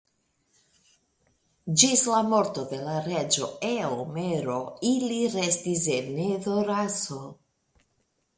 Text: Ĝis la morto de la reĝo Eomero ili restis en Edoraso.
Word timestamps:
Ĝis 1.81 2.05
la 2.13 2.21
morto 2.29 2.63
de 2.71 2.79
la 2.87 2.95
reĝo 3.09 3.51
Eomero 3.69 4.57
ili 4.93 5.21
restis 5.37 5.85
en 5.99 6.11
Edoraso. 6.27 7.23